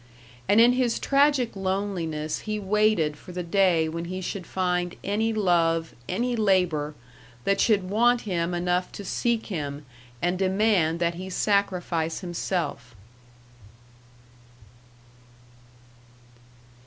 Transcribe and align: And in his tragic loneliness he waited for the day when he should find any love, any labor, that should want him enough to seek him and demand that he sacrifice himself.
And 0.49 0.59
in 0.59 0.73
his 0.73 0.97
tragic 0.97 1.55
loneliness 1.55 2.39
he 2.39 2.59
waited 2.59 3.15
for 3.17 3.33
the 3.33 3.43
day 3.43 3.87
when 3.87 4.05
he 4.05 4.19
should 4.19 4.47
find 4.47 4.95
any 5.03 5.31
love, 5.31 5.93
any 6.09 6.35
labor, 6.35 6.95
that 7.43 7.61
should 7.61 7.87
want 7.87 8.21
him 8.21 8.55
enough 8.55 8.91
to 8.93 9.05
seek 9.05 9.45
him 9.45 9.85
and 10.19 10.39
demand 10.39 10.99
that 11.01 11.13
he 11.13 11.29
sacrifice 11.29 12.21
himself. 12.21 12.95